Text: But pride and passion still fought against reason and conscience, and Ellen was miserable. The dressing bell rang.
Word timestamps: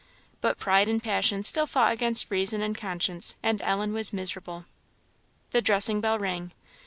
But 0.41 0.57
pride 0.57 0.89
and 0.89 1.03
passion 1.03 1.43
still 1.43 1.67
fought 1.67 1.93
against 1.93 2.31
reason 2.31 2.63
and 2.63 2.75
conscience, 2.75 3.35
and 3.43 3.61
Ellen 3.61 3.93
was 3.93 4.11
miserable. 4.11 4.65
The 5.51 5.61
dressing 5.61 6.01
bell 6.01 6.17
rang. 6.17 6.53